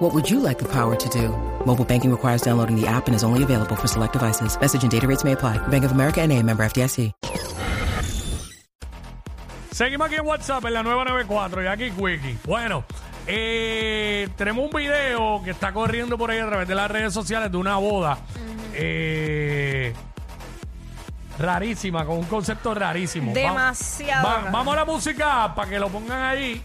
What 0.00 0.14
would 0.14 0.30
you 0.30 0.40
like 0.40 0.58
the 0.58 0.68
power 0.68 0.96
to 0.96 1.08
do? 1.10 1.28
Mobile 1.66 1.84
banking 1.84 2.10
requires 2.10 2.40
downloading 2.42 2.74
the 2.80 2.86
app 2.88 3.06
and 3.06 3.14
is 3.14 3.22
only 3.22 3.42
available 3.42 3.76
for 3.76 3.86
select 3.86 4.14
devices. 4.14 4.58
Message 4.58 4.82
and 4.82 4.90
data 4.90 5.06
rates 5.06 5.24
may 5.24 5.32
apply. 5.32 5.58
Bank 5.68 5.84
of 5.84 5.92
America 5.92 6.20
and 6.22 6.32
a 6.32 6.42
member 6.42 6.64
FDIC. 6.64 7.12
Seguimos 9.72 10.06
aquí 10.08 10.16
en 10.16 10.26
WhatsApp 10.26 10.64
en 10.66 10.74
la 10.74 10.82
nueva 10.82 11.04
94 11.04 11.62
y 11.62 11.66
aquí 11.66 11.90
Quickie. 11.90 12.38
Bueno, 12.46 12.84
eh, 13.26 14.28
tenemos 14.36 14.64
un 14.64 14.70
video 14.70 15.42
que 15.44 15.50
está 15.52 15.72
corriendo 15.72 16.18
por 16.18 16.30
ahí 16.30 16.38
a 16.38 16.46
través 16.46 16.66
de 16.68 16.74
las 16.74 16.90
redes 16.90 17.12
sociales 17.14 17.50
de 17.50 17.56
una 17.58 17.76
boda. 17.76 18.18
eh, 18.74 19.92
rarísima, 21.38 22.04
con 22.04 22.18
un 22.18 22.24
concepto 22.24 22.74
rarísimo. 22.74 23.32
Va- 23.32 23.34
Demasiado 23.40 24.26
va- 24.28 24.36
raro. 24.38 24.50
vamos 24.52 24.74
a 24.74 24.76
la 24.76 24.84
música 24.84 25.54
para 25.54 25.68
que 25.70 25.78
lo 25.78 25.88
pongan 25.88 26.22
ahí. 26.22 26.62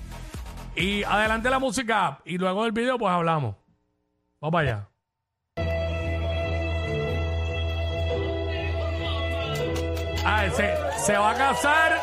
Y 0.75 1.03
adelante 1.03 1.49
la 1.49 1.59
música. 1.59 2.19
Y 2.25 2.37
luego 2.37 2.63
del 2.63 2.71
video, 2.71 2.97
pues 2.97 3.11
hablamos. 3.11 3.55
Vamos 4.41 4.51
para 4.51 4.69
allá. 4.69 4.89
Ah, 10.27 10.45
se, 10.51 10.75
se 10.97 11.17
va 11.17 11.31
a 11.31 11.35
casar 11.35 11.93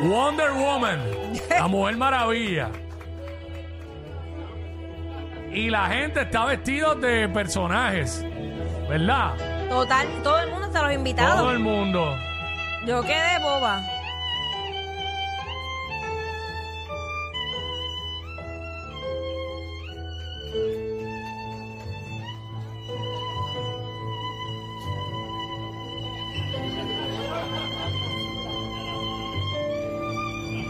Wonder 0.00 0.52
Woman, 0.52 1.00
la 1.50 1.66
Mujer 1.66 1.96
Maravilla. 1.96 2.70
Y 5.52 5.70
la 5.70 5.88
gente 5.88 6.22
está 6.22 6.44
vestida 6.44 6.94
de 6.94 7.28
personajes, 7.28 8.24
¿verdad? 8.88 9.34
Total, 9.68 10.06
todo 10.22 10.38
el 10.38 10.50
mundo 10.50 10.66
está 10.68 10.82
los 10.82 10.92
invitados. 10.92 11.38
Todo 11.38 11.50
el 11.52 11.58
mundo. 11.58 12.16
Yo 12.86 13.02
quedé 13.02 13.38
boba. 13.40 13.82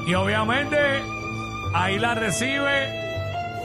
Y 0.08 0.14
obviamente 0.14 0.78
ahí 1.74 1.98
la 1.98 2.14
recibe 2.14 2.88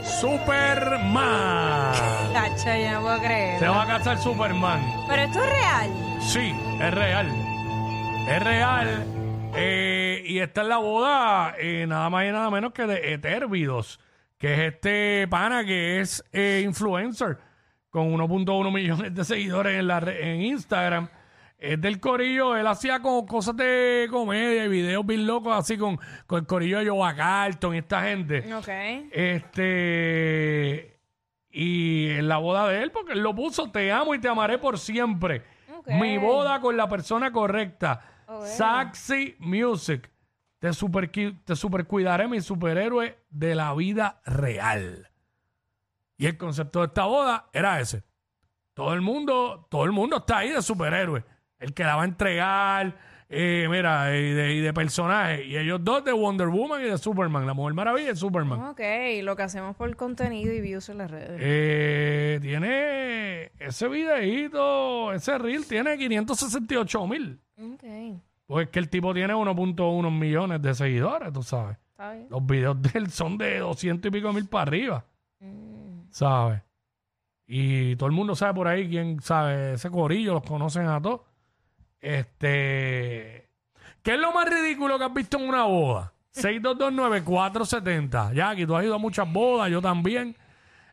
Superman. 0.04 1.94
Cacha, 2.34 2.78
yo 2.78 2.92
no 2.92 3.02
puedo 3.02 3.20
creer. 3.20 3.60
Se 3.60 3.68
va 3.70 3.84
a 3.84 3.88
casar 3.88 4.18
Superman. 4.18 4.82
Pero 5.08 5.22
esto 5.22 5.42
es 5.42 5.50
real. 5.50 5.90
Sí, 6.20 6.54
es 6.82 6.94
real. 6.94 7.32
Es 8.28 8.44
real. 8.44 9.06
Eh, 9.56 10.22
y 10.26 10.40
esta 10.40 10.64
es 10.64 10.68
la 10.68 10.80
boda, 10.80 11.56
eh, 11.58 11.86
nada 11.88 12.10
más 12.10 12.26
y 12.26 12.32
nada 12.34 12.50
menos 12.50 12.74
que 12.74 12.88
de 12.88 13.14
Etervidos, 13.14 14.02
que 14.38 14.54
es 14.54 14.74
este 14.74 15.26
pana 15.30 15.64
que 15.64 16.02
es 16.02 16.26
eh, 16.34 16.62
influencer 16.66 17.38
con 17.90 18.12
1.1 18.12 18.74
millones 18.74 19.16
de 19.16 19.24
seguidores 19.24 19.80
en, 19.80 19.88
la, 19.88 20.00
en 20.00 20.42
Instagram. 20.42 21.08
Es 21.64 21.80
del 21.80 22.02
corillo, 22.02 22.58
él 22.58 22.68
hacía 22.68 23.00
como 23.00 23.26
cosas 23.26 23.56
de 23.56 24.10
comedia 24.12 24.66
y 24.66 24.68
videos 24.68 25.06
bien 25.06 25.26
locos 25.26 25.56
así 25.56 25.78
con, 25.78 25.98
con 26.28 26.40
el 26.40 26.46
corillo 26.46 26.80
de 26.80 26.90
Joe 26.90 27.16
Carlton 27.16 27.74
y 27.74 27.78
esta 27.78 28.04
gente. 28.04 28.54
Ok. 28.54 28.68
Este. 29.14 31.00
Y 31.50 32.10
en 32.10 32.28
la 32.28 32.36
boda 32.36 32.68
de 32.68 32.84
él, 32.84 32.92
porque 32.92 33.14
él 33.14 33.22
lo 33.22 33.34
puso, 33.34 33.72
te 33.72 33.94
amo 33.94 34.14
y 34.14 34.20
te 34.20 34.28
amaré 34.28 34.58
por 34.58 34.78
siempre. 34.78 35.46
Mi 35.88 36.18
boda 36.18 36.60
con 36.60 36.76
la 36.76 36.90
persona 36.90 37.32
correcta. 37.32 38.26
Ok. 38.28 38.46
Saxy 38.46 39.38
Music. 39.40 40.12
Te 40.60 40.74
super, 40.74 41.10
te 41.10 41.56
super 41.56 41.88
cuidaré, 41.88 42.28
mi 42.28 42.42
superhéroe 42.42 43.20
de 43.30 43.56
la 43.56 43.74
vida 43.74 44.20
real. 44.26 45.10
Y 46.18 46.26
el 46.26 46.36
concepto 46.36 46.82
de 46.82 46.88
esta 46.88 47.06
boda 47.06 47.48
era 47.54 47.80
ese. 47.80 48.04
Todo 48.74 48.94
el 48.94 49.00
mundo, 49.00 49.66
todo 49.72 49.86
el 49.86 49.94
mundo 49.94 50.18
está 50.18 50.40
ahí 50.40 50.50
de 50.50 50.62
superhéroe. 50.62 51.24
El 51.64 51.74
que 51.74 51.84
la 51.84 51.96
va 51.96 52.02
a 52.04 52.06
entregar, 52.06 52.96
eh, 53.30 53.68
mira, 53.70 54.16
y 54.16 54.32
de, 54.34 54.54
y 54.54 54.60
de 54.60 54.74
personaje. 54.74 55.46
Y 55.46 55.58
ellos 55.58 55.80
dos 55.84 56.04
de 56.04 56.12
Wonder 56.12 56.48
Woman 56.50 56.82
y 56.82 56.86
de 56.90 56.98
Superman. 56.98 57.48
La 57.48 57.54
Mujer 57.54 57.74
Maravilla 57.74 58.12
y 58.12 58.16
Superman. 58.16 58.60
Ok, 58.66 58.82
lo 59.24 59.36
que 59.36 59.44
hacemos 59.44 59.76
por 59.76 59.96
contenido 59.96 60.54
y 60.54 60.62
views 60.62 60.90
en 60.90 60.98
las 61.00 61.10
redes. 61.10 61.40
Eh, 61.40 62.40
tiene 62.42 63.52
ese 63.60 63.88
videíto, 63.88 65.14
ese 65.14 65.38
reel 65.38 65.66
tiene 65.66 65.98
568 65.98 67.08
mil. 67.08 67.40
Ok, 67.58 67.84
Pues 68.46 68.66
es 68.68 68.72
que 68.72 68.80
el 68.80 68.90
tipo 68.90 69.14
tiene 69.14 69.34
1.1 69.34 70.12
millones 70.12 70.62
de 70.62 70.74
seguidores, 70.76 71.32
tú 71.32 71.44
sabes. 71.44 71.78
está 71.92 72.14
bien. 72.14 72.28
Los 72.30 72.46
videos 72.46 72.82
de 72.82 72.92
él 73.00 73.10
son 73.10 73.38
de 73.38 73.60
200 73.60 74.10
y 74.10 74.12
pico 74.12 74.34
mil 74.34 74.48
para 74.48 74.64
arriba, 74.64 75.06
Mm. 75.40 76.08
¿sabes? 76.10 76.62
Y 77.48 77.96
todo 77.98 78.08
el 78.08 78.14
mundo 78.16 78.36
sabe 78.36 78.54
por 78.54 78.68
ahí 78.68 78.88
quién 78.90 79.20
sabe, 79.22 79.74
ese 79.74 79.90
corillo, 79.90 80.34
los 80.34 80.44
conocen 80.44 80.88
a 80.88 81.02
todos. 81.02 81.22
Este. 82.04 83.50
¿Qué 84.04 84.14
es 84.16 84.20
lo 84.20 84.34
más 84.34 84.50
ridículo 84.50 85.00
que 85.00 85.06
has 85.06 85.14
visto 85.14 85.38
en 85.38 85.48
una 85.48 85.64
boda? 85.64 86.14
6229470. 86.36 88.34
Ya, 88.34 88.50
aquí 88.50 88.66
tú 88.66 88.76
has 88.76 88.84
ido 88.84 88.96
a 88.96 89.00
muchas 89.00 89.32
bodas, 89.32 89.72
yo 89.72 89.82
también. 89.82 90.36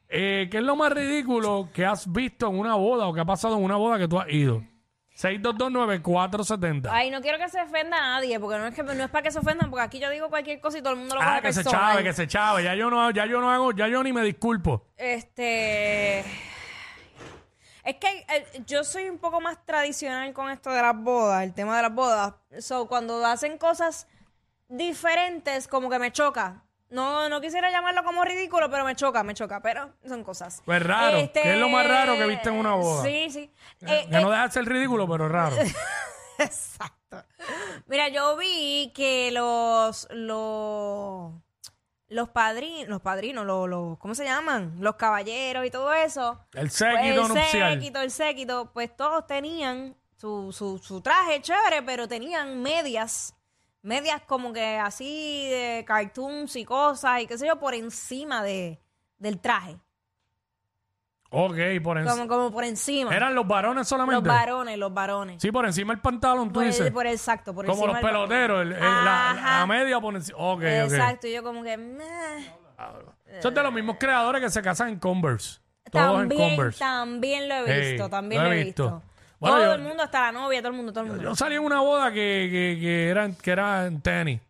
Eh, 0.09 0.48
¿Qué 0.50 0.59
es 0.59 0.62
lo 0.62 0.76
más 0.76 0.93
ridículo 0.93 1.69
que 1.72 1.84
has 1.87 2.10
visto 2.10 2.48
en 2.48 2.59
una 2.59 2.75
boda 2.75 3.06
o 3.06 3.12
que 3.15 3.21
ha 3.21 3.25
pasado 3.25 3.56
en 3.56 3.65
una 3.65 3.76
boda 3.76 3.98
que 3.98 4.09
tú 4.09 4.19
has 4.21 4.28
ido? 4.31 4.62
6229470. 5.16 6.88
Ay, 6.91 7.10
no 7.10 7.21
quiero 7.21 7.38
que 7.38 7.48
se 7.48 7.60
ofenda 7.60 7.97
a 7.97 8.00
nadie, 8.00 8.38
porque 8.41 8.59
no 8.59 8.66
es 8.66 8.75
que 8.75 8.82
no 8.82 8.92
es 8.92 9.10
para 9.10 9.22
que 9.22 9.31
se 9.31 9.38
ofendan, 9.38 9.69
porque 9.71 9.84
aquí 9.84 9.98
yo 10.00 10.09
digo 10.10 10.28
cualquier 10.31 10.60
cosa 10.60 10.78
y 10.78 10.82
todo 10.82 10.92
el 10.94 10.98
mundo 11.00 11.15
lo 11.16 11.21
Ah, 11.22 11.37
coge 11.37 11.42
que 11.42 11.53
se 11.53 11.65
chave, 11.65 12.03
que 12.03 12.12
se 12.12 12.27
chave. 12.27 12.65
Ya 12.65 12.75
yo 12.75 12.88
no, 12.91 13.10
ya 13.10 13.27
yo 13.27 13.41
no 13.41 13.50
hago, 13.50 13.72
ya 13.72 13.88
yo 13.88 14.03
ni 14.03 14.12
me 14.12 14.22
disculpo. 14.22 14.87
Este. 14.97 16.25
Es 17.84 17.96
que 17.96 18.08
eh, 18.28 18.62
yo 18.66 18.84
soy 18.84 19.08
un 19.08 19.18
poco 19.18 19.41
más 19.41 19.64
tradicional 19.64 20.32
con 20.32 20.50
esto 20.50 20.70
de 20.70 20.82
las 20.82 20.96
bodas, 20.96 21.42
el 21.42 21.54
tema 21.54 21.76
de 21.76 21.82
las 21.82 21.94
bodas. 21.94 22.34
So, 22.60 22.86
cuando 22.88 23.24
hacen 23.24 23.58
cosas 23.58 24.06
diferentes, 24.68 25.68
como 25.68 25.88
que 25.91 25.98
me 25.98 26.12
choca. 26.12 26.64
No, 26.91 27.28
no 27.28 27.41
quisiera 27.41 27.70
llamarlo 27.70 28.02
como 28.02 28.24
ridículo, 28.24 28.68
pero 28.68 28.84
me 28.84 28.96
choca, 28.96 29.22
me 29.22 29.34
choca. 29.34 29.62
Pero 29.62 29.92
son 30.06 30.24
cosas. 30.24 30.60
Pues 30.64 30.82
raro. 30.82 31.30
¿Qué 31.32 31.52
es 31.52 31.58
lo 31.58 31.68
más 31.68 31.86
raro 31.86 32.16
que 32.16 32.26
viste 32.26 32.48
en 32.48 32.56
una 32.56 32.74
boda? 32.74 33.04
Sí, 33.04 33.30
sí. 33.30 33.52
Eh, 33.82 34.08
que 34.10 34.20
no 34.20 34.30
deja 34.30 34.48
de 34.48 34.52
ser 34.52 34.64
ridículo, 34.66 35.08
pero 35.08 35.28
raro. 35.28 35.56
Exacto. 36.38 37.24
Mira, 37.86 38.08
yo 38.08 38.36
vi 38.36 38.92
que 38.94 39.30
los 39.30 40.08
los 40.10 41.32
los 42.10 42.28
padrinos, 42.28 42.88
los 42.88 43.00
padrinos, 43.00 43.47
los, 43.47 43.69
los 43.69 43.98
¿cómo 43.98 44.15
se 44.15 44.25
llaman? 44.25 44.75
Los 44.81 44.97
caballeros 44.97 45.65
y 45.65 45.71
todo 45.71 45.94
eso. 45.94 46.44
El 46.53 46.71
séquito 46.71 47.28
pues. 47.28 47.54
El 47.54 47.60
séquito, 47.60 48.00
el 48.03 48.10
séquito, 48.10 48.71
pues 48.72 48.94
todos 48.94 49.26
tenían 49.26 49.97
su, 50.16 50.53
su, 50.53 50.78
su 50.78 51.00
traje 51.00 51.41
chévere, 51.41 51.82
pero 51.82 52.09
tenían 52.09 52.60
medias. 52.60 53.34
Medias 53.82 54.21
como 54.26 54.53
que 54.53 54.76
así 54.76 55.48
de 55.48 55.84
cartoons 55.87 56.54
y 56.56 56.65
cosas 56.66 57.22
y 57.22 57.26
qué 57.26 57.38
sé 57.38 57.47
yo, 57.47 57.59
por 57.59 57.75
encima 57.75 58.42
de, 58.42 58.78
del 59.16 59.41
traje. 59.41 59.78
Ok, 61.32 61.56
por 61.82 61.96
encima. 61.96 62.16
Como, 62.16 62.28
como 62.28 62.50
por 62.52 62.64
encima. 62.64 63.14
¿Eran 63.14 63.34
los 63.36 63.46
varones 63.46 63.76
los 63.82 63.88
solamente? 63.88 64.28
varones, 64.28 64.76
los 64.76 64.92
varones. 64.92 65.41
Sí, 65.41 65.52
por 65.52 65.64
encima 65.64 65.92
del 65.92 66.02
pantalón, 66.02 66.48
tú 66.48 66.54
por, 66.54 66.64
dices. 66.64 66.91
por 66.91 67.06
exacto, 67.06 67.54
por 67.54 67.66
Como 67.66 67.86
los 67.86 67.94
encima 67.96 68.08
del- 68.10 68.28
peloteros, 68.28 68.62
el- 68.62 68.72
el- 68.72 68.80
la, 68.80 69.30
Ajá. 69.30 69.66
media 69.66 70.00
por 70.00 70.15
encima. 70.16 70.38
Ok, 70.38 70.59
ok. 70.59 70.62
Exacto, 70.65 71.27
y 71.28 71.32
yo 71.32 71.42
como 71.44 71.62
que... 71.62 71.77
meh. 71.77 72.53
Son 73.41 73.54
de 73.54 73.62
los 73.62 73.72
mismos 73.72 73.97
creadores 74.00 74.42
que 74.42 74.50
se 74.50 74.60
casan 74.62 74.88
en 74.88 74.98
Converse. 74.98 75.60
Todos 75.92 76.18
También, 76.18 76.41
en 76.42 76.48
Converse. 76.56 76.78
también 76.80 77.48
lo 77.48 77.54
he 77.54 77.91
visto, 77.91 78.09
también 78.10 78.42
lo 78.42 78.53
he 78.53 78.65
visto. 78.65 78.83
visto. 78.84 79.03
Bueno, 79.38 79.56
todo 79.56 79.66
yo- 79.66 79.72
el 79.74 79.83
mundo, 79.83 80.03
hasta 80.03 80.21
la 80.22 80.33
novia, 80.33 80.60
todo 80.60 80.71
el 80.72 80.76
mundo, 80.76 80.92
todo 80.92 81.04
el 81.04 81.10
mundo. 81.10 81.22
Yo 81.22 81.34
salí 81.36 81.54
en 81.54 81.62
una 81.62 81.80
boda 81.80 82.09
que, 82.10 82.48
que, 82.50 82.78
que 82.80 83.09
era, 83.09 83.24
en- 83.26 83.34
que 83.36 83.50
era 83.53 83.86
en 83.86 84.00
tenis. 84.00 84.41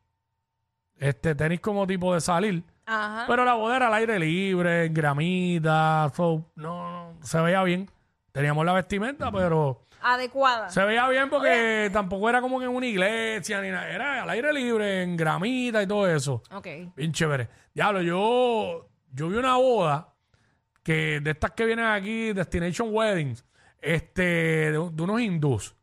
Este, 0.98 1.34
tenis 1.34 1.60
como 1.60 1.86
tipo 1.86 2.14
de 2.14 2.20
salir. 2.20 2.62
Ajá. 2.92 3.24
Pero 3.28 3.44
la 3.44 3.54
boda 3.54 3.76
era 3.76 3.86
al 3.86 3.94
aire 3.94 4.18
libre, 4.18 4.86
en 4.86 4.94
gramita, 4.94 6.10
so, 6.14 6.44
no, 6.56 7.12
no, 7.12 7.18
se 7.22 7.40
veía 7.40 7.62
bien. 7.62 7.88
Teníamos 8.32 8.64
la 8.66 8.72
vestimenta, 8.72 9.30
pero 9.30 9.86
Adecuada. 10.02 10.70
se 10.70 10.84
veía 10.84 11.08
bien 11.08 11.30
porque 11.30 11.88
tampoco 11.92 12.28
era 12.28 12.40
como 12.40 12.58
que 12.58 12.64
en 12.64 12.72
una 12.74 12.86
iglesia 12.86 13.60
ni 13.60 13.70
nada. 13.70 13.88
Era 13.88 14.22
al 14.24 14.30
aire 14.30 14.52
libre, 14.52 15.02
en 15.02 15.16
gramita 15.16 15.82
y 15.82 15.86
todo 15.86 16.08
eso. 16.08 16.42
Ok. 16.52 16.66
Bien 16.96 17.12
chévere. 17.12 17.48
Diablo, 17.72 18.02
yo, 18.02 18.88
yo 19.12 19.28
vi 19.28 19.36
una 19.36 19.56
boda 19.56 20.12
que 20.82 21.20
de 21.20 21.30
estas 21.30 21.52
que 21.52 21.66
vienen 21.66 21.86
aquí, 21.86 22.32
Destination 22.32 22.88
Weddings, 22.92 23.44
este, 23.80 24.22
de, 24.22 24.90
de 24.92 25.02
unos 25.02 25.20
hindús. 25.20 25.76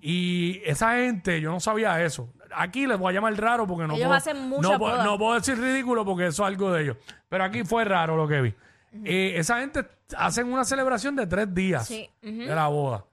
Y 0.00 0.60
esa 0.64 0.96
gente, 0.96 1.40
yo 1.40 1.50
no 1.50 1.60
sabía 1.60 2.02
eso. 2.04 2.30
Aquí 2.56 2.86
les 2.86 2.98
voy 2.98 3.10
a 3.10 3.14
llamar 3.14 3.34
raro 3.40 3.66
porque 3.66 3.86
no 3.86 3.94
Ellos 3.94 4.06
puedo, 4.06 4.16
hacen 4.18 4.50
no, 4.50 4.78
puedo- 4.78 5.02
no 5.02 5.18
puedo 5.18 5.34
decir 5.34 5.58
ridículo 5.58 6.04
porque 6.04 6.26
eso 6.26 6.42
es 6.44 6.48
algo 6.48 6.72
de 6.72 6.82
ellos. 6.82 6.96
Pero 7.28 7.44
aquí 7.44 7.64
fue 7.64 7.84
raro 7.84 8.16
lo 8.16 8.28
que 8.28 8.40
vi. 8.42 8.54
Eh, 9.04 9.34
esa 9.38 9.58
gente 9.60 9.84
hacen 10.16 10.52
una 10.52 10.64
celebración 10.64 11.16
de 11.16 11.26
tres 11.26 11.52
días 11.52 11.86
Sí, 11.88 12.08
ujú. 12.22 12.38
de 12.48 12.54
la 12.54 12.68
boda. 12.68 13.04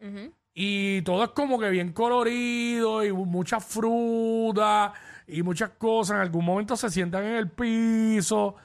Y 0.54 1.02
todo 1.04 1.24
es 1.24 1.30
como 1.30 1.58
que 1.58 1.70
bien 1.70 1.94
colorido 1.94 3.04
y 3.06 3.12
mucha 3.14 3.60
fruta 3.60 4.94
y 5.28 5.42
muchas 5.44 5.72
cosas. 5.72 6.16
En 6.18 6.22
algún 6.22 6.46
momento 6.46 6.76
se 6.76 6.90
sientan 6.90 7.24
en 7.24 7.36
el 7.36 7.50
piso. 7.50 8.56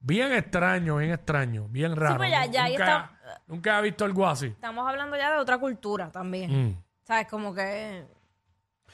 Bien 0.00 0.32
extraño, 0.32 0.96
bien 0.96 1.12
extraño, 1.12 1.66
bien 1.68 1.96
raro. 1.96 2.18
pues 2.18 2.30
ya- 2.30 2.46
ya 2.46 2.64
ahí 2.64 2.72
nunca, 2.72 2.84
está. 2.84 3.42
nunca 3.46 3.78
he 3.78 3.82
visto 3.82 4.04
algo 4.04 4.26
así. 4.26 4.46
Estamos 4.46 4.86
hablando 4.88 5.16
ya 5.16 5.32
de 5.32 5.38
otra 5.38 5.58
cultura 5.58 6.10
también. 6.10 6.50
Mm. 6.68 6.76
¿Sabes? 7.08 7.26
Como 7.28 7.54
que. 7.54 8.04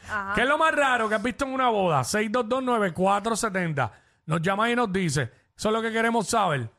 Ajá. 0.09 0.35
¿Qué 0.37 0.43
es 0.43 0.49
lo 0.49 0.57
más 0.57 0.73
raro 0.73 1.09
que 1.09 1.17
has 1.17 1.23
visto 1.23 1.45
en 1.47 1.53
una 1.53 1.69
boda? 1.69 2.03
6229470. 2.03 3.91
Nos 4.27 4.41
llama 4.41 4.71
y 4.71 4.77
nos 4.77 4.93
dice. 4.93 5.33
Eso 5.57 5.69
es 5.69 5.73
lo 5.75 5.83
que 5.83 5.91
queremos 5.91 6.29
saber. 6.29 6.71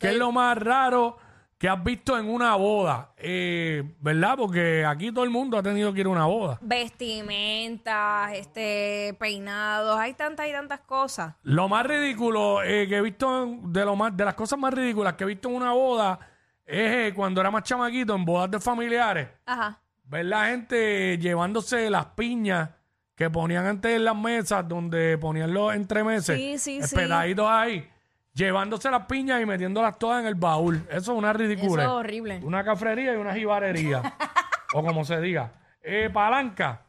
¿Qué 0.00 0.08
es 0.10 0.16
lo 0.16 0.32
más 0.32 0.58
raro 0.58 1.16
que 1.58 1.68
has 1.68 1.80
visto 1.84 2.18
en 2.18 2.28
una 2.28 2.56
boda? 2.56 3.12
Eh, 3.18 3.94
¿Verdad? 4.00 4.34
Porque 4.36 4.84
aquí 4.84 5.12
todo 5.12 5.22
el 5.22 5.30
mundo 5.30 5.56
ha 5.58 5.62
tenido 5.62 5.92
que 5.94 6.00
ir 6.00 6.06
a 6.06 6.10
una 6.10 6.26
boda. 6.26 6.58
Vestimentas, 6.60 8.32
este, 8.32 9.16
peinados, 9.20 9.96
hay 10.00 10.14
tantas 10.14 10.48
y 10.48 10.52
tantas 10.52 10.80
cosas. 10.80 11.36
Lo 11.44 11.68
más 11.68 11.86
ridículo 11.86 12.64
eh, 12.64 12.88
que 12.88 12.96
he 12.96 13.00
visto, 13.00 13.44
en- 13.44 13.72
de, 13.72 13.84
lo 13.84 13.94
más, 13.94 14.16
de 14.16 14.24
las 14.24 14.34
cosas 14.34 14.58
más 14.58 14.74
ridículas 14.74 15.14
que 15.14 15.22
he 15.22 15.26
visto 15.28 15.48
en 15.48 15.54
una 15.54 15.70
boda, 15.72 16.18
es 16.66 17.10
eh, 17.10 17.12
cuando 17.14 17.40
era 17.40 17.52
más 17.52 17.62
chamaquito, 17.62 18.14
en 18.16 18.24
bodas 18.24 18.50
de 18.50 18.58
familiares, 18.58 19.28
Ajá. 19.46 19.78
Ver 20.04 20.26
la 20.26 20.46
gente 20.46 21.18
llevándose 21.18 21.90
las 21.90 22.06
piñas 22.06 22.70
que 23.14 23.30
ponían 23.30 23.66
antes 23.66 23.92
en 23.96 24.04
las 24.04 24.16
mesas, 24.16 24.66
donde 24.68 25.16
ponían 25.18 25.52
los 25.54 25.74
entremeses, 25.74 26.36
Sí, 26.36 26.58
sí, 26.58 26.78
sí. 26.78 26.84
espetaditos 26.96 27.46
ahí, 27.48 27.88
llevándose 28.32 28.90
las 28.90 29.06
piñas 29.06 29.40
y 29.40 29.46
metiéndolas 29.46 29.98
todas 29.98 30.20
en 30.20 30.26
el 30.26 30.34
baúl. 30.34 30.84
Eso 30.90 31.12
es 31.12 31.18
una 31.18 31.30
Eso 31.30 31.38
ridícula. 31.38 31.82
es 31.84 31.88
horrible. 31.88 32.40
Una 32.42 32.64
cafrería 32.64 33.14
y 33.14 33.16
una 33.16 33.34
jibarería. 33.34 34.02
o 34.74 34.82
como 34.82 35.04
se 35.04 35.20
diga. 35.20 35.52
Eh, 35.82 36.10
palanca. 36.12 36.80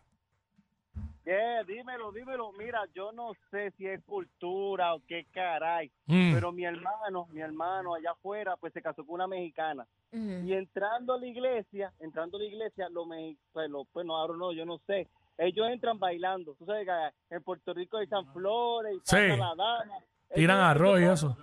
Yeah, 1.25 1.63
dímelo, 1.63 2.11
dímelo. 2.11 2.51
Mira, 2.51 2.83
yo 2.93 3.11
no 3.11 3.31
sé 3.49 3.71
si 3.77 3.87
es 3.87 4.03
cultura 4.03 4.93
o 4.93 5.01
qué 5.07 5.25
caray, 5.33 5.91
Mm. 6.05 6.33
pero 6.33 6.51
mi 6.51 6.65
hermano, 6.65 7.27
mi 7.31 7.41
hermano 7.41 7.95
allá 7.95 8.11
afuera, 8.11 8.55
pues 8.57 8.73
se 8.73 8.81
casó 8.81 9.03
con 9.05 9.15
una 9.15 9.27
mexicana. 9.27 9.87
Y 10.11 10.53
entrando 10.53 11.13
a 11.13 11.19
la 11.19 11.25
iglesia, 11.25 11.91
entrando 11.99 12.37
a 12.37 12.41
la 12.41 12.45
iglesia, 12.45 12.87
lo 12.89 13.05
me, 13.05 13.35
pues, 13.51 13.69
lo, 13.69 13.83
pues 13.85 14.05
no, 14.05 14.15
ahora 14.15 14.35
no, 14.37 14.53
yo 14.53 14.65
no 14.65 14.77
sé. 14.87 15.09
Ellos 15.37 15.67
entran 15.69 15.99
bailando. 15.99 16.53
Tú 16.55 16.65
sabes 16.65 16.87
que 16.87 17.35
en 17.35 17.43
Puerto 17.43 17.73
Rico 17.73 17.99
echan 17.99 18.31
flores 18.31 18.95
y 18.95 18.99
Sí. 19.03 19.27
la. 19.37 19.83
Tiran 20.33 20.59
arroz 20.59 21.01
y 21.01 21.03
eso. 21.05 21.37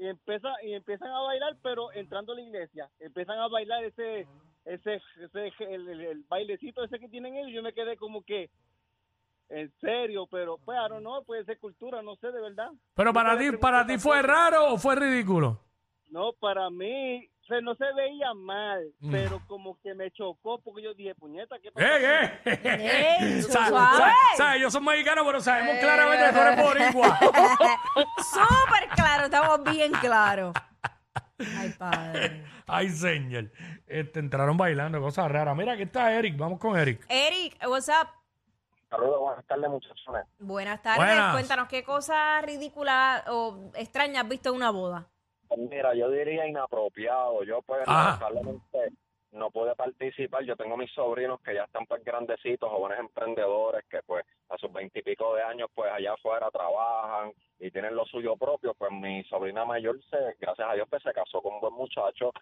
y 0.00 0.06
empiezan 0.06 0.52
y 0.62 0.74
empiezan 0.74 1.08
a 1.10 1.20
bailar 1.22 1.56
pero 1.60 1.90
entrando 1.92 2.32
a 2.32 2.36
la 2.36 2.42
iglesia 2.42 2.88
empiezan 3.00 3.36
a 3.40 3.48
bailar 3.48 3.82
ese 3.82 4.28
ese 4.64 5.00
ese 5.20 5.52
el, 5.58 5.88
el- 5.88 6.00
el 6.02 6.22
bailecito 6.28 6.84
ese 6.84 7.00
que 7.00 7.08
tienen 7.08 7.34
ellos 7.34 7.50
yo 7.52 7.62
me 7.64 7.72
quedé 7.72 7.96
como 7.96 8.22
que 8.22 8.48
en 9.50 9.72
serio 9.80 10.26
pero 10.30 10.58
pues 10.64 10.76
ahora 10.78 11.00
no 11.00 11.22
puede 11.24 11.44
ser 11.44 11.58
cultura 11.58 12.02
no 12.02 12.16
sé 12.16 12.26
de 12.30 12.40
verdad 12.40 12.68
Pero 12.94 13.10
Yo 13.10 13.14
para 13.14 13.38
ti, 13.38 13.52
para 13.52 13.86
ti 13.86 13.98
fue 13.98 14.20
raro 14.22 14.72
o 14.74 14.78
fue 14.78 14.94
ridículo? 14.96 15.60
no 16.10 16.32
para 16.40 16.68
mí 16.70 17.28
o 17.42 17.46
sea, 17.48 17.60
no 17.62 17.74
se 17.76 17.84
veía 17.96 18.34
mal 18.34 18.82
Mm. 19.00 19.10
pero 19.10 19.40
como 19.46 19.78
que 19.80 19.94
me 19.94 20.10
chocó 20.10 20.60
porque 20.62 20.82
yo 20.82 20.92
dije 20.94 21.14
puñeta 21.14 21.56
qué 21.62 21.72
pasó 21.72 21.86
¡Ey, 21.86 22.04
ey! 22.44 23.30
Ey, 23.34 23.42
Sa- 23.42 23.68
suave. 23.68 23.96
sa- 23.98 24.36
sa- 24.36 24.56
Ellos 24.56 24.70
son 24.72 24.84
mexicanos, 24.84 25.24
pero 25.26 25.40
sabemos 25.40 25.76
claramente 25.78 26.26
que 26.26 26.32
tú 26.32 26.38
eres 26.40 26.62
boricua. 26.62 27.18
Súper 28.18 28.88
claro, 28.94 29.24
estamos 29.24 29.64
bien 29.64 29.92
claros. 29.92 30.52
Ay, 31.56 31.70
padre. 31.78 32.44
Ay, 32.66 32.88
señor. 32.90 33.50
Este, 33.86 34.20
entraron 34.20 34.56
bailando, 34.56 35.00
cosas 35.00 35.30
raras. 35.30 35.56
Mira, 35.56 35.72
aquí 35.72 35.82
está 35.84 36.12
Eric. 36.12 36.36
Vamos 36.36 36.58
con 36.58 36.76
Eric. 36.78 37.04
Eric, 37.08 37.56
what's 37.66 37.88
up? 37.88 38.08
Saludos 38.88 39.20
buenas 39.20 39.46
tardes 39.46 39.70
muchachones 39.70 40.24
Buenas 40.38 40.82
tardes. 40.82 41.04
Buenas. 41.04 41.32
Cuéntanos 41.34 41.68
qué 41.68 41.84
cosas 41.84 42.42
ridículas 42.44 43.24
o 43.28 43.70
extrañas 43.74 44.24
has 44.24 44.28
visto 44.28 44.50
en 44.50 44.56
una 44.56 44.70
boda. 44.70 45.06
Mira, 45.56 45.94
yo 45.94 46.10
diría 46.10 46.46
inapropiado. 46.46 47.42
Yo, 47.44 47.62
pues, 47.62 47.86
no 49.32 49.50
pude 49.50 49.74
participar. 49.74 50.44
Yo 50.44 50.56
tengo 50.56 50.76
mis 50.76 50.92
sobrinos 50.92 51.40
que 51.40 51.54
ya 51.54 51.64
están, 51.64 51.86
pues, 51.86 52.04
grandecitos, 52.04 52.70
jóvenes 52.70 53.00
emprendedores 53.00 53.84
que, 53.88 54.00
pues, 54.02 54.24
a 54.50 54.58
sus 54.58 54.72
veintipico 54.72 55.34
de 55.34 55.42
años, 55.42 55.70
pues, 55.74 55.90
allá 55.90 56.12
afuera 56.14 56.50
trabajan 56.50 57.32
y 57.58 57.70
tienen 57.70 57.94
lo 57.94 58.04
suyo 58.06 58.36
propio. 58.36 58.74
Pues, 58.74 58.90
mi 58.92 59.24
sobrina 59.24 59.64
mayor, 59.64 59.98
se, 60.10 60.16
gracias 60.38 60.68
a 60.68 60.74
Dios, 60.74 60.86
pues, 60.88 61.02
se 61.02 61.12
casó 61.12 61.40
con 61.40 61.54
un 61.54 61.60
buen 61.60 61.74
muchacho 61.74 62.32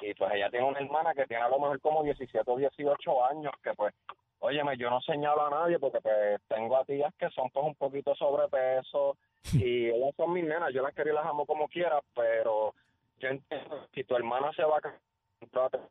y, 0.00 0.14
pues, 0.14 0.32
ella 0.34 0.50
tiene 0.50 0.66
una 0.66 0.80
hermana 0.80 1.14
que 1.14 1.26
tiene 1.26 1.42
a 1.42 1.48
lo 1.48 1.58
mejor 1.58 1.80
como 1.80 2.02
17 2.02 2.50
o 2.50 2.56
18 2.56 3.24
años 3.26 3.52
que, 3.62 3.74
pues, 3.74 3.94
óyeme, 4.40 4.76
yo 4.76 4.90
no 4.90 5.00
señalo 5.00 5.46
a 5.46 5.50
nadie 5.50 5.78
porque, 5.78 6.00
pues, 6.00 6.40
tengo 6.48 6.76
a 6.76 6.84
tías 6.84 7.12
que 7.18 7.28
son, 7.30 7.50
pues, 7.50 7.64
un 7.66 7.74
poquito 7.74 8.14
sobrepeso 8.14 9.16
y 9.52 9.88
ellas 9.88 10.14
son 10.16 10.32
mis 10.32 10.44
nenas. 10.44 10.72
Yo 10.72 10.82
las 10.82 10.94
quiero 10.94 11.10
y 11.10 11.14
las 11.14 11.26
amo 11.26 11.46
como 11.46 11.68
quiera, 11.68 12.00
pero 12.14 12.74
yo 13.18 13.28
entiendo, 13.28 13.86
si 13.94 14.04
tu 14.04 14.16
hermana 14.16 14.52
se 14.52 14.62
va 14.62 14.78
a 14.78 14.80
casar, 14.80 15.88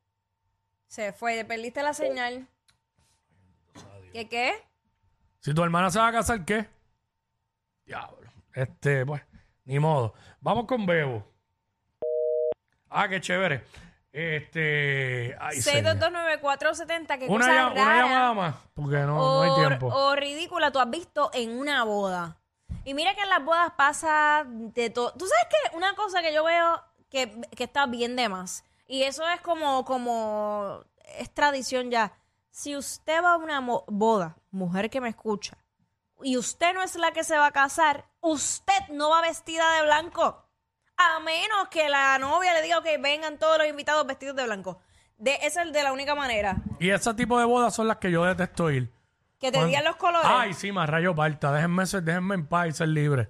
Se 0.88 1.14
fue, 1.14 1.44
perdiste 1.46 1.82
la 1.82 1.94
señal. 1.94 2.48
¿Qué 4.14 4.30
qué? 4.30 4.54
Si 5.40 5.54
tu 5.54 5.64
hermana 5.64 5.90
se 5.90 6.00
va 6.00 6.08
a 6.08 6.12
casar, 6.12 6.46
¿qué? 6.46 6.66
Diablo. 7.86 8.30
Este, 8.54 9.06
pues, 9.06 9.22
ni 9.66 9.80
modo. 9.80 10.14
Vamos 10.40 10.66
con 10.66 10.86
Bebo. 10.86 11.24
Ah, 12.90 13.10
qué 13.10 13.20
chévere. 13.20 13.64
Este. 14.16 15.36
Ay, 15.42 15.62
señor. 15.62 15.98
6229470, 15.98 17.20
¿qué 17.20 17.26
una, 17.28 17.46
cosa 17.46 17.52
llam- 17.54 17.72
una 17.74 17.86
rara 17.86 18.02
llamada 18.08 18.34
más, 18.34 18.56
porque 18.74 18.98
no, 19.00 19.08
no 19.08 19.18
o, 19.24 19.42
hay 19.42 19.68
tiempo. 19.68 19.88
o 19.88 20.16
ridícula 20.16 20.72
tú 20.72 20.80
has 20.80 20.90
visto 20.90 21.30
en 21.34 21.58
una 21.60 21.84
boda? 21.84 22.38
Y 22.86 22.94
mira 22.94 23.14
que 23.16 23.22
en 23.22 23.30
las 23.30 23.44
bodas 23.44 23.72
pasa 23.76 24.46
de 24.48 24.90
todo. 24.90 25.12
Tú 25.14 25.26
sabes 25.28 25.46
que 25.50 25.78
una 25.78 25.96
cosa 25.96 26.22
que 26.22 26.34
yo 26.34 26.44
veo 26.44 26.82
que, 27.10 27.42
que 27.56 27.66
está 27.66 27.86
bien 27.88 28.16
de 28.16 28.30
más, 28.30 28.64
y 28.88 29.04
eso 29.04 29.28
es 29.28 29.42
como, 29.42 29.84
como, 29.86 30.82
es 31.20 31.34
tradición 31.34 31.92
ya. 31.92 32.14
Si 32.52 32.76
usted 32.78 33.22
va 33.22 33.34
a 33.34 33.38
una 33.38 33.60
mo- 33.60 33.84
boda, 33.88 34.38
mujer 34.52 34.90
que 34.90 35.02
me 35.02 35.10
escucha, 35.10 35.58
y 36.24 36.38
usted 36.38 36.74
no 36.74 36.82
es 36.84 36.96
la 36.96 37.12
que 37.12 37.24
se 37.26 37.38
va 37.38 37.48
a 37.48 37.52
casar, 37.52 38.06
usted 38.22 38.80
no 38.92 39.10
va 39.10 39.22
vestida 39.22 39.76
de 39.76 39.82
blanco. 39.84 40.45
A 40.98 41.20
menos 41.20 41.68
que 41.70 41.90
la 41.90 42.18
novia 42.20 42.54
le 42.54 42.62
diga, 42.62 42.78
ok, 42.80 42.88
vengan 43.00 43.38
todos 43.38 43.58
los 43.58 43.68
invitados 43.68 44.06
vestidos 44.08 44.36
de 44.36 44.44
blanco. 44.46 44.80
De, 45.18 45.38
esa 45.44 45.64
es 45.64 45.72
de 45.74 45.84
la 45.84 45.92
única 45.94 46.16
manera. 46.16 46.58
Y 46.80 46.90
ese 46.90 47.14
tipo 47.14 47.38
de 47.40 47.46
bodas 47.46 47.74
son 47.76 47.88
las 47.88 47.98
que 47.98 48.12
yo 48.12 48.24
detesto 48.26 48.70
ir. 48.72 48.92
Que 49.40 49.48
te 49.48 49.54
Cuando- 49.58 49.68
digan 49.68 49.84
los 49.84 49.96
colores. 49.98 50.28
Ay, 50.32 50.54
sí, 50.54 50.72
más 50.72 50.90
rayo 50.90 51.14
parta. 51.14 51.52
Déjenme, 51.54 51.86
ser- 51.86 52.04
déjenme 52.04 52.36
en 52.36 52.48
paz 52.48 52.68
y 52.68 52.72
ser 52.72 52.88
libre. 52.90 53.30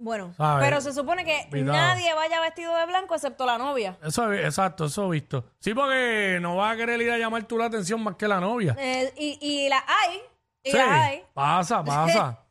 Bueno, 0.00 0.32
¿Sabes? 0.36 0.64
pero 0.64 0.80
se 0.80 0.92
supone 0.92 1.24
que 1.24 1.46
Cuidado. 1.50 1.72
nadie 1.72 2.14
vaya 2.14 2.40
vestido 2.40 2.76
de 2.76 2.86
blanco 2.86 3.14
excepto 3.16 3.44
la 3.44 3.58
novia. 3.58 3.96
Eso, 4.02 4.32
he- 4.32 4.44
exacto, 4.46 4.84
eso 4.84 5.06
he 5.06 5.10
visto. 5.10 5.44
Sí, 5.58 5.74
porque 5.74 6.38
no 6.40 6.54
va 6.56 6.70
a 6.70 6.76
querer 6.76 7.00
ir 7.02 7.10
a 7.10 7.18
llamar 7.18 7.42
tú 7.44 7.58
la 7.58 7.64
atención 7.64 8.00
más 8.02 8.14
que 8.14 8.28
la 8.28 8.38
novia. 8.38 8.76
Eh, 8.78 9.12
y, 9.16 9.38
y 9.40 9.68
la 9.68 9.82
hay. 9.88 10.20
Y 10.62 10.70
Sí, 10.70 10.76
la 10.76 11.04
hay. 11.04 11.22
pasa, 11.34 11.82
pasa. 11.82 12.38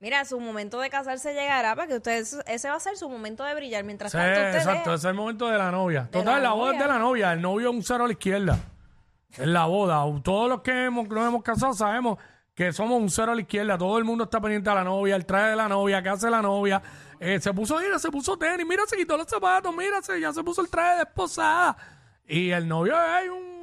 Mira, 0.00 0.24
su 0.24 0.38
momento 0.38 0.78
de 0.80 0.90
casarse 0.90 1.34
llegará 1.34 1.74
para 1.74 1.88
que 1.88 1.96
ustedes, 1.96 2.38
ese 2.46 2.68
va 2.70 2.76
a 2.76 2.80
ser 2.80 2.96
su 2.96 3.08
momento 3.08 3.42
de 3.42 3.54
brillar. 3.54 3.82
Mientras 3.82 4.12
Sí, 4.12 4.18
tanto, 4.18 4.40
usted 4.40 4.56
exacto, 4.58 4.94
ese 4.94 5.06
es 5.08 5.10
el 5.10 5.14
momento 5.14 5.48
de 5.48 5.58
la 5.58 5.72
novia. 5.72 6.08
Total, 6.10 6.34
la 6.36 6.50
la, 6.50 6.52
boda 6.52 6.72
es 6.74 6.78
de 6.78 6.86
la 6.86 6.98
novia. 6.98 7.32
El 7.32 7.40
novio 7.42 7.70
es 7.70 7.74
un 7.74 7.82
cero 7.82 8.04
a 8.04 8.06
la 8.06 8.12
izquierda. 8.12 8.58
En 9.36 9.52
la 9.52 9.66
boda. 9.66 10.04
Todos 10.22 10.48
los 10.48 10.60
que 10.62 10.84
hemos, 10.84 11.08
nos 11.08 11.26
hemos 11.28 11.42
casado 11.42 11.74
sabemos 11.74 12.18
que 12.54 12.72
somos 12.72 13.00
un 13.00 13.10
cero 13.10 13.32
a 13.32 13.34
la 13.34 13.40
izquierda. 13.40 13.76
Todo 13.76 13.98
el 13.98 14.04
mundo 14.04 14.24
está 14.24 14.40
pendiente 14.40 14.70
a 14.70 14.74
la 14.74 14.84
novia, 14.84 15.16
el 15.16 15.26
traje 15.26 15.50
de 15.50 15.56
la 15.56 15.68
novia, 15.68 16.00
qué 16.00 16.08
hace 16.10 16.30
la 16.30 16.42
novia. 16.42 16.80
Eh, 17.18 17.40
se 17.40 17.52
puso, 17.52 17.78
mira, 17.78 17.98
se 17.98 18.10
puso 18.10 18.36
tenis, 18.38 18.64
mira, 18.68 18.84
se 18.86 18.96
quitó 18.96 19.16
los 19.16 19.26
zapatos, 19.26 19.74
mira, 19.74 20.00
se, 20.02 20.20
ya 20.20 20.32
se 20.32 20.44
puso 20.44 20.60
el 20.60 20.68
traje 20.68 20.96
de 20.96 21.02
esposada. 21.02 21.76
Y 22.26 22.50
el 22.50 22.68
novio 22.68 22.94
es 23.20 23.30
un 23.30 23.58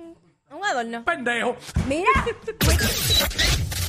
un 0.52 0.64
adorno. 0.66 1.04
pendejo. 1.04 1.56
Mira, 1.88 2.10